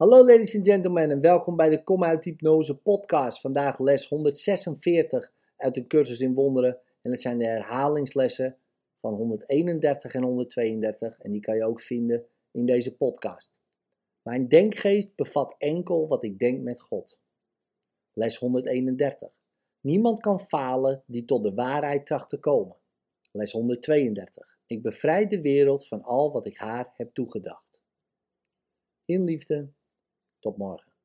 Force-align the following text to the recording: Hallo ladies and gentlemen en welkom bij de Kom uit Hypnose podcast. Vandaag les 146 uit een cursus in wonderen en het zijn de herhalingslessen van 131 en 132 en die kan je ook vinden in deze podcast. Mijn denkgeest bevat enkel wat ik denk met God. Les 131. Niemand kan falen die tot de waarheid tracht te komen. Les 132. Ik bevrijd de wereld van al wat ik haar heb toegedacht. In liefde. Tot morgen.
Hallo 0.00 0.24
ladies 0.24 0.56
and 0.56 0.66
gentlemen 0.66 1.10
en 1.10 1.20
welkom 1.20 1.56
bij 1.56 1.70
de 1.70 1.82
Kom 1.82 2.04
uit 2.04 2.24
Hypnose 2.24 2.76
podcast. 2.76 3.40
Vandaag 3.40 3.78
les 3.78 4.08
146 4.08 5.32
uit 5.56 5.76
een 5.76 5.86
cursus 5.86 6.20
in 6.20 6.34
wonderen 6.34 6.78
en 7.02 7.10
het 7.10 7.20
zijn 7.20 7.38
de 7.38 7.46
herhalingslessen 7.46 8.56
van 8.96 9.14
131 9.14 10.14
en 10.14 10.22
132 10.22 11.18
en 11.18 11.30
die 11.32 11.40
kan 11.40 11.56
je 11.56 11.64
ook 11.64 11.80
vinden 11.80 12.26
in 12.50 12.66
deze 12.66 12.96
podcast. 12.96 13.52
Mijn 14.22 14.48
denkgeest 14.48 15.16
bevat 15.16 15.54
enkel 15.58 16.08
wat 16.08 16.24
ik 16.24 16.38
denk 16.38 16.62
met 16.62 16.80
God. 16.80 17.20
Les 18.12 18.36
131. 18.36 19.30
Niemand 19.80 20.20
kan 20.20 20.40
falen 20.40 21.02
die 21.06 21.24
tot 21.24 21.42
de 21.42 21.54
waarheid 21.54 22.06
tracht 22.06 22.28
te 22.28 22.38
komen. 22.38 22.76
Les 23.32 23.52
132. 23.52 24.58
Ik 24.66 24.82
bevrijd 24.82 25.30
de 25.30 25.40
wereld 25.40 25.86
van 25.86 26.02
al 26.02 26.32
wat 26.32 26.46
ik 26.46 26.56
haar 26.56 26.90
heb 26.94 27.14
toegedacht. 27.14 27.82
In 29.04 29.24
liefde. 29.24 29.78
Tot 30.40 30.56
morgen. 30.56 30.99